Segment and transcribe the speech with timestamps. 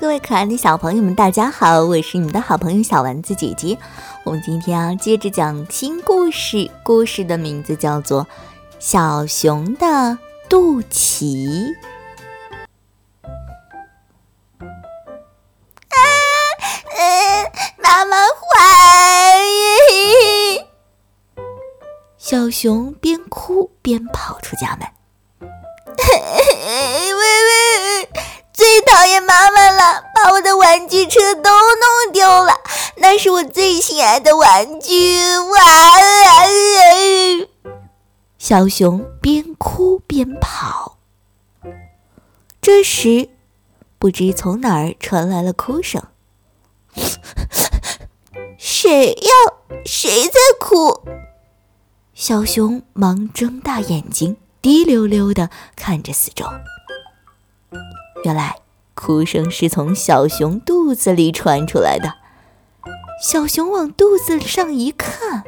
[0.00, 1.84] 各位可爱的小朋友们，大家好！
[1.84, 3.78] 我是你们的好朋友小丸子姐姐。
[4.24, 8.24] 我们今天啊，接着讲新故事，故事的名字叫做
[8.80, 10.18] 《小熊的
[10.48, 11.22] 肚脐》。
[15.88, 15.96] 啊，
[17.78, 18.34] 妈妈坏！
[22.18, 24.88] 小熊边哭边跑出家门。
[28.94, 32.54] 讨厌妈妈了，把我的玩具车都弄丢了。
[32.98, 35.36] 那是我最心爱的玩具。
[35.36, 35.58] 哇！
[38.38, 40.98] 小熊边哭边跑。
[42.62, 43.30] 这时，
[43.98, 46.00] 不知从哪儿传来了哭声。
[48.56, 49.30] 谁呀？
[49.84, 51.02] 谁在哭？
[52.14, 56.46] 小熊忙睁大眼睛，滴溜溜的看着四周。
[58.22, 58.56] 原来
[58.94, 62.14] 哭声是从小熊肚子里传出来的。
[63.20, 65.44] 小熊往肚子上一看，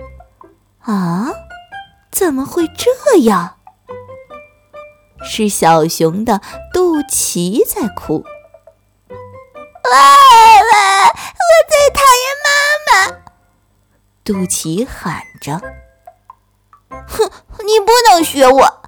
[0.81, 1.33] 啊，
[2.11, 3.57] 怎么会这样？
[5.25, 6.41] 是小熊的
[6.73, 8.25] 肚脐在哭。
[9.09, 11.07] 哇哇！
[11.09, 12.49] 我最讨厌妈
[12.91, 13.23] 妈！
[14.25, 15.61] 肚脐喊着。
[16.89, 17.31] 哼，
[17.65, 18.83] 你不能学我！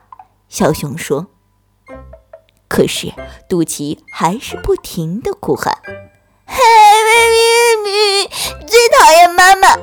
[0.49, 1.27] 小熊说。
[2.79, 3.13] 可是，
[3.49, 5.79] 肚脐还是不停的哭喊
[6.47, 7.11] ：“嘿，咪
[7.83, 8.29] 咪咪，
[8.69, 9.77] 最讨厌妈妈！”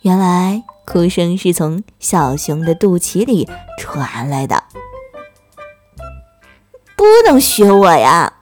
[0.00, 3.46] 原来，哭声是从小熊的肚脐里
[3.78, 4.64] 传来的。
[6.96, 8.38] 不能学我呀！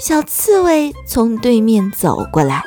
[0.00, 2.64] 小刺猬从对面走过来，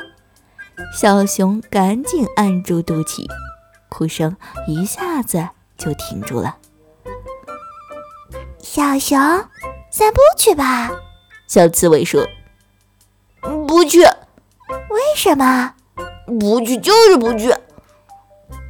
[0.96, 3.26] 小熊赶紧按住肚脐，
[3.88, 4.36] 哭声
[4.68, 6.58] 一下子就停住了。
[8.64, 9.20] 小熊，
[9.90, 10.90] 散步去吧。
[11.46, 12.26] 小刺猬说
[13.68, 14.00] ：“不去。
[14.88, 15.74] ”“为什么
[16.40, 17.50] ？”“不去就是不去。”“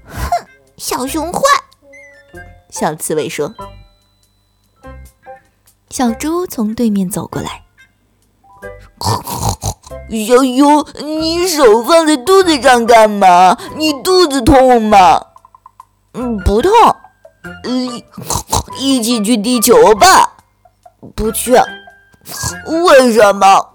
[0.05, 0.47] 哼，
[0.77, 1.41] 小熊坏。”
[2.71, 3.55] 小刺猬说。
[5.91, 7.63] 小猪从对面走过来
[10.11, 13.57] ：“小熊，你手放在肚子上干嘛？
[13.77, 15.25] 你肚子痛吗
[16.15, 16.73] ？”“嗯，不痛。
[17.65, 18.03] ”“嗯。”
[18.77, 20.37] 一起去地球吧！
[21.15, 21.53] 不去，
[22.67, 23.73] 为什么？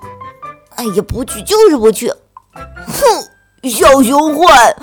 [0.76, 2.12] 哎呀，不去就是不去！
[2.54, 4.76] 哼，小熊坏！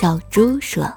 [0.00, 0.94] 小猪说。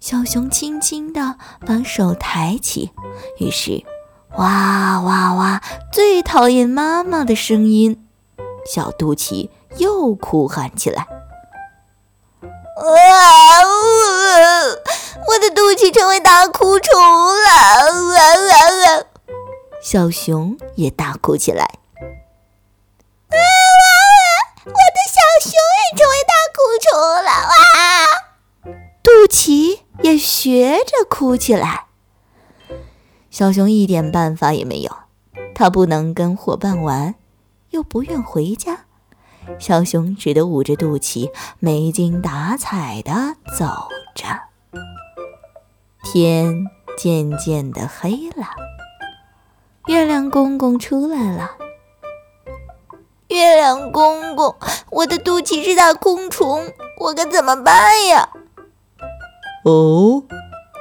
[0.00, 2.90] 小熊轻轻的把手抬起，
[3.38, 3.84] 于是，
[4.36, 5.62] 哇哇哇！
[5.92, 8.04] 最讨厌妈妈的声音，
[8.66, 11.06] 小肚脐又哭喊起来。
[12.42, 12.50] 哇
[12.82, 13.45] 呜！
[15.28, 17.50] 我的肚脐成为大哭虫了！
[18.12, 18.16] 哇
[18.46, 19.04] 哇哇！
[19.82, 21.64] 小熊也大哭起来。
[23.30, 23.42] 哇哇哇！
[24.64, 26.88] 我的小熊也成为大哭虫
[27.24, 27.30] 了！
[27.48, 28.86] 哇！
[29.02, 31.86] 肚脐也学着哭起来。
[33.30, 34.96] 小熊一点办法也没有，
[35.54, 37.14] 它不能跟伙伴玩，
[37.70, 38.86] 又不愿回家。
[39.58, 44.26] 小熊只得捂着肚脐，没精打采地走着。
[46.18, 46.64] 天
[46.96, 48.46] 渐渐的黑了，
[49.84, 51.58] 月亮公公出来了。
[53.28, 54.56] 月亮公公，
[54.88, 58.30] 我的肚脐是大空虫，我该怎么办呀？
[59.66, 60.22] 哦，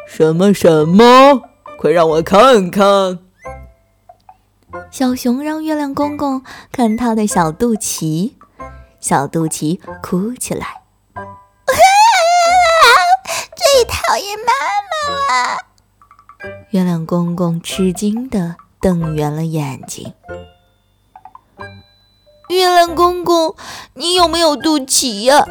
[0.08, 1.42] 什么什么？
[1.78, 3.20] 快让我看看！
[4.90, 6.42] 小熊让月亮公公
[6.72, 8.36] 看他的小肚脐。
[9.02, 10.84] 小肚脐哭起来，
[13.54, 14.75] 最讨厌妈妈了。
[16.70, 20.14] 月亮公公吃惊的瞪圆了眼睛。
[22.50, 23.56] 月亮公公，
[23.94, 25.46] 你有没有肚脐呀？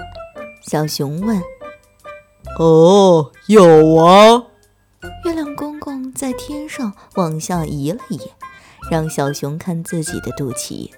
[0.62, 1.42] 小熊问。
[2.58, 4.44] 哦，有啊。
[5.24, 8.20] 月亮公公在天上往下移了移，
[8.90, 10.90] 让小熊看自己的肚脐。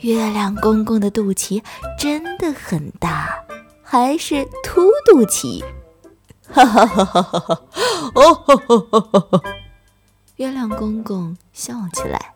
[0.00, 1.62] 月亮公公的肚脐
[1.98, 3.44] 真的很大，
[3.82, 5.64] 还是凸肚脐，
[6.54, 7.62] 哈哈哈哈哈哈！
[8.14, 9.42] 哦！
[10.36, 12.34] 月亮公公笑起来。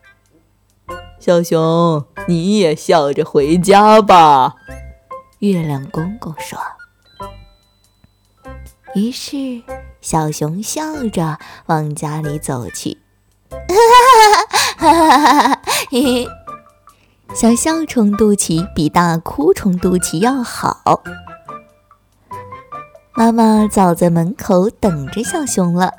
[1.20, 4.54] 小熊，你也笑着回家吧。
[5.40, 6.58] 月亮公公说。
[8.94, 9.62] 于是，
[10.00, 12.98] 小熊笑着往家里走去。
[13.50, 13.58] 哈
[14.78, 15.62] 哈哈哈哈哈！
[15.90, 16.28] 嘿嘿。
[17.34, 21.02] 小笑虫肚脐比大哭虫肚脐要好。
[23.18, 25.94] 妈妈早在门口等着小熊了。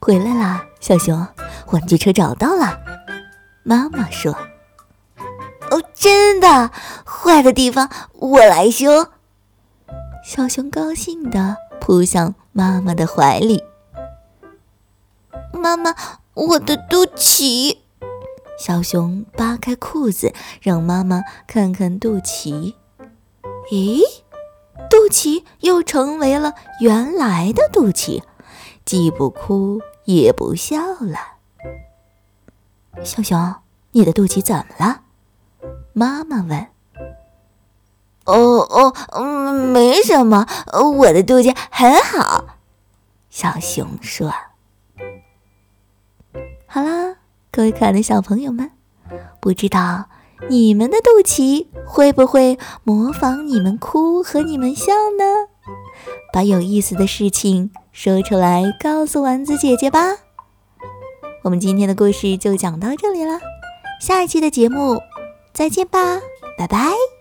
[0.00, 1.26] 回来啦，小熊，
[1.72, 2.78] 玩具车找到了。
[3.64, 4.32] 妈妈说
[5.68, 6.70] ：“哦，真的，
[7.04, 9.08] 坏的地方我来修。”
[10.24, 13.64] 小熊高兴地扑向妈妈的怀里。
[15.52, 15.96] 妈妈，
[16.34, 17.78] 我的肚脐。
[18.56, 20.32] 小熊扒开裤子，
[20.62, 22.74] 让妈妈看看肚脐。
[23.72, 24.02] 咦，
[24.90, 28.22] 肚脐又成为了原来的肚脐，
[28.84, 31.38] 既不哭也不笑了。
[33.04, 33.54] 小熊，
[33.92, 35.02] 你的肚脐怎么了？
[35.92, 36.66] 妈妈问。
[38.24, 40.46] 哦哦，嗯，没什么，
[40.98, 42.56] 我的肚脐很好。
[43.30, 44.34] 小熊说。
[46.66, 47.16] 好啦，
[47.50, 48.70] 各位可爱的小朋友们，
[49.40, 50.08] 不知道
[50.48, 55.24] 你们的肚脐会不会模仿你们哭和你们笑呢？
[56.32, 60.16] 把有意思的事情说出来，告诉丸子姐姐吧。
[61.42, 63.40] 我们今天的故事就讲到这里了，
[64.00, 65.00] 下一期的节目
[65.52, 66.20] 再见吧，
[66.56, 67.19] 拜拜。